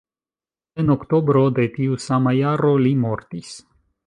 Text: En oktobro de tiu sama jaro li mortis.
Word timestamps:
En 0.83 0.89
oktobro 0.93 1.43
de 1.59 1.67
tiu 1.77 1.99
sama 2.09 2.35
jaro 2.39 2.73
li 2.87 2.95
mortis. 3.05 3.55